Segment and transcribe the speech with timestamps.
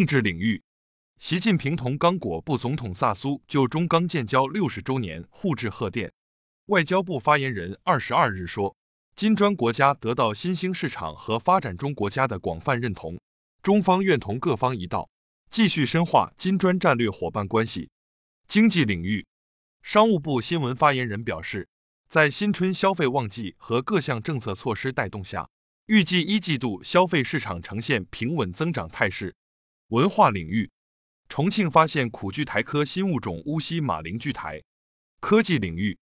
[0.00, 0.62] 政治领域，
[1.18, 6.10] 习近平同刚果部总统萨苏就中刚建交六十周年互致贺电。
[6.68, 8.74] 外交部发言人二十二日说，
[9.14, 13.20] 金砖国家得到新兴市场和发展中国家的广泛认同，
[13.62, 15.10] 中方愿同各方一道，
[15.50, 17.90] 继续深化金砖战略伙伴关系。
[18.48, 19.26] 经济领域，
[19.82, 21.68] 商务部新闻发言人表示，
[22.08, 25.50] 在新春消费旺季和各项政策措施带动下，
[25.88, 29.36] 预计一季度消费市场呈现平稳增长态势。
[29.90, 30.70] 文化领域，
[31.28, 34.62] 重庆发现苦苣苔科新物种乌西马铃苣苔。
[35.18, 35.98] 科技领域，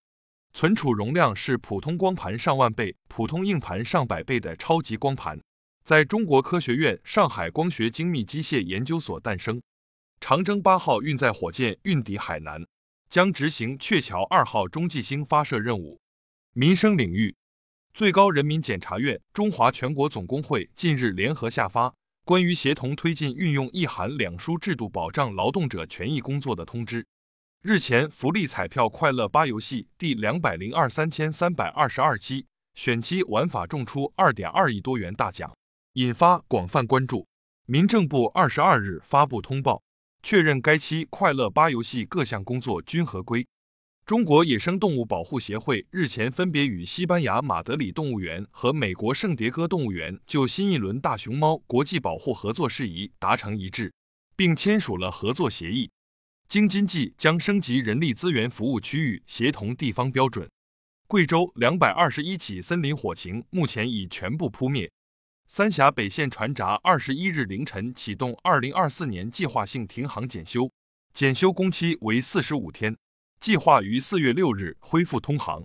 [0.52, 5.40] 存储容量是普通光盘上万倍、普通硬盘上百倍的超级光盘，
[5.84, 9.62] 在中国科学院上海光学精密机械研究所诞生。
[10.20, 12.62] 长征八号运载火箭运抵海南，
[13.08, 15.98] 将执行鹊桥二号中继星发射任务。
[16.52, 17.34] 民生领域，
[17.94, 21.94] 最高人民检察院、中华全国总工会近日联合下发。
[22.28, 27.06] 关于协同推进运用一函两书制度保障劳动者权益工作的通知，
[27.62, 35.56] 日前福利彩票快乐八游戏第两百零二三千三百二十二期选期玩法中出二点二亿多元大奖，
[35.94, 37.26] 引发广泛关注。
[37.64, 39.82] 民政部二十二日发布通报，
[40.22, 43.46] 确认该期快乐八游戏各项工作均合规。
[44.08, 53.92] 中国野生动物保护协会日前分别与西班牙马德里动物园和美国圣迭戈动物园就新一轮大熊猫国际保护合作事宜达成一致，
[54.34, 55.90] 并签署了合作协议。
[56.48, 60.48] 京津冀将升级人力资源服务区域协同地方标准。
[61.06, 64.90] 贵州两百二十一起森林火情目前已全部扑灭。
[65.48, 70.72] 三峡北线船闸二十一日凌晨启动二零二四年计划性停航检修，
[71.12, 72.96] 检修工期为四十五天。
[73.40, 75.64] 计划于四月六日恢复通航。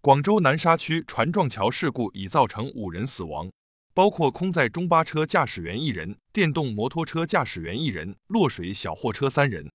[0.00, 3.50] 广州南沙区船撞桥事故已造成五人死亡，
[3.94, 9.70] 包括空载中巴车驾驶员一人、电动摩托车驾驶员一人、落水小货车三人。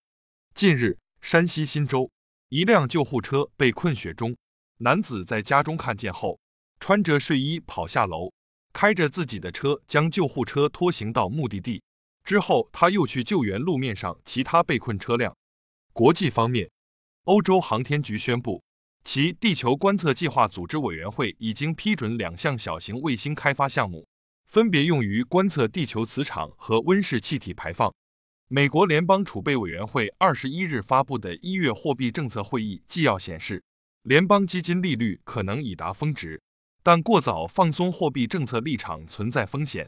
[0.53, 2.11] 近日，山西忻州
[2.49, 4.35] 一辆救护车被困雪中，
[4.79, 6.39] 男子在家中看见后，
[6.79, 8.31] 穿着睡衣跑下楼，
[8.73, 11.81] 开着自己的车将救护车拖行到目的地。
[12.23, 15.35] 之后，他又去救援路面上其他被困车辆。
[15.93, 16.69] 国际方面。
[17.29, 18.63] 欧洲航天局宣布，
[19.03, 24.07] 其地球观测计划组织委员会已经批准两项小型卫星开发项目，
[24.47, 27.93] 分别用于观测地球磁场和温室气体排放。
[28.47, 33.63] 美国联邦储备委员会二十一日发布的一月货币政策会议纪要显示，
[34.01, 36.41] 联邦基金利率可能已达峰值，
[36.81, 39.87] 但过早放松货币政策立场存在风险。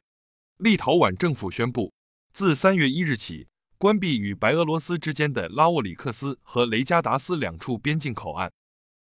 [0.60, 1.92] 立陶宛政府宣布，
[2.34, 3.48] 自三月一日起。
[3.82, 8.52] 关闭与白俄罗斯之间的拉沃里克斯和雷加达斯两处边境口岸。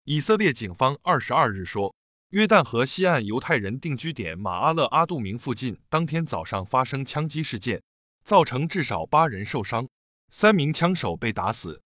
[0.05, 1.93] 以色列警方二十二日说，
[2.29, 7.81] 约旦河西岸犹太人定居点马阿勒阿杜明附近当天早上发生枪击事件，
[8.23, 9.85] 造成至少八人受伤，
[10.31, 11.81] 三名枪手被打死。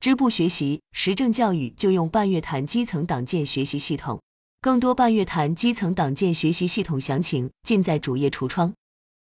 [0.00, 4.18] 支部学习实政教育就用半月谈基层党建学习系统，
[4.62, 8.72] 更多半月谈基层党建学习系统详情尽在主页橱窗。